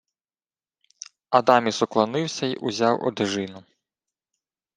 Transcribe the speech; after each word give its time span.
Адаміс 1.31 1.77
уклонився 1.81 2.45
й 2.45 2.57
узяв 2.61 3.03
одежину. 3.03 3.63